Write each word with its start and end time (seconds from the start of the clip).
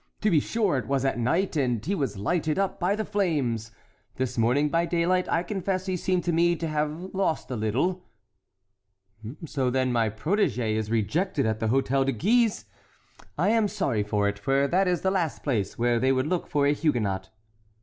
To 0.21 0.31
be 0.31 0.39
sure, 0.39 0.79
it 0.79 0.87
was 0.87 1.05
at 1.05 1.19
night 1.19 1.55
and 1.55 1.85
he 1.85 1.93
was 1.93 2.17
lighted 2.17 2.57
up 2.57 2.79
by 2.79 2.95
the 2.95 3.05
flames. 3.05 3.69
This 4.15 4.35
morning 4.35 4.67
by 4.69 4.87
daylight 4.87 5.29
I 5.29 5.43
confess 5.43 5.85
he 5.85 5.95
seemed 5.95 6.23
to 6.23 6.31
me 6.31 6.55
to 6.55 6.67
have 6.67 7.13
lost 7.13 7.51
a 7.51 7.55
little." 7.55 8.03
"So 9.45 9.69
then 9.69 9.91
my 9.91 10.09
protégé 10.09 10.73
is 10.73 10.89
rejected 10.89 11.45
at 11.45 11.59
the 11.59 11.67
Hôtel 11.67 12.07
de 12.07 12.11
Guise. 12.13 12.65
I 13.37 13.49
am 13.49 13.67
sorry 13.67 14.01
for 14.01 14.27
it, 14.27 14.39
for 14.39 14.67
that 14.67 14.87
is 14.87 15.01
the 15.01 15.11
last 15.11 15.43
place 15.43 15.77
where 15.77 15.99
they 15.99 16.11
would 16.11 16.25
look 16.25 16.47
for 16.47 16.65
a 16.65 16.73
Huguenot." 16.73 17.29